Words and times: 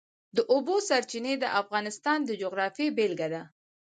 د 0.35 0.37
اوبو 0.53 0.75
سرچینې 0.89 1.33
د 1.39 1.45
افغانستان 1.61 2.19
د 2.25 2.29
جغرافیې 2.41 2.87
بېلګه 2.97 3.27
ده. 3.33 3.41